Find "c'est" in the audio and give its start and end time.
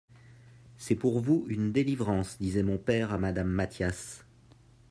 0.79-0.95